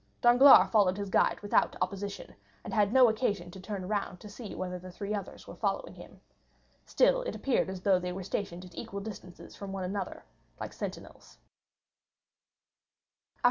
Danglars 0.19 0.71
followed 0.71 0.97
his 0.97 1.11
guide 1.11 1.39
without 1.41 1.75
opposition, 1.79 2.33
and 2.63 2.73
had 2.73 2.91
no 2.91 3.07
occasion 3.07 3.51
to 3.51 3.59
turn 3.59 3.83
around 3.83 4.19
to 4.21 4.29
see 4.29 4.55
whether 4.55 4.79
the 4.79 4.91
three 4.91 5.13
others 5.13 5.45
were 5.45 5.53
following 5.53 5.93
him. 5.93 6.19
Still 6.87 7.21
it 7.21 7.35
appeared 7.35 7.69
as 7.69 7.81
though 7.81 7.99
they 7.99 8.11
were 8.11 8.23
stationed 8.23 8.65
at 8.65 8.73
equal 8.73 9.01
distances 9.01 9.55
from 9.55 9.71
one 9.71 9.83
another, 9.83 10.25
like 10.59 10.73
sentinels. 10.73 11.37